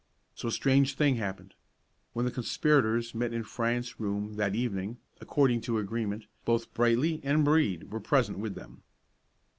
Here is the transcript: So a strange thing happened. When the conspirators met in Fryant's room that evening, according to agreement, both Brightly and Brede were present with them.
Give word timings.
So 0.33 0.47
a 0.47 0.51
strange 0.51 0.95
thing 0.95 1.17
happened. 1.17 1.53
When 2.13 2.25
the 2.25 2.31
conspirators 2.31 3.13
met 3.13 3.33
in 3.33 3.43
Fryant's 3.43 3.99
room 3.99 4.33
that 4.35 4.55
evening, 4.55 4.97
according 5.19 5.61
to 5.61 5.77
agreement, 5.77 6.25
both 6.43 6.73
Brightly 6.73 7.21
and 7.23 7.45
Brede 7.45 7.91
were 7.91 7.99
present 7.99 8.39
with 8.39 8.55
them. 8.55 8.81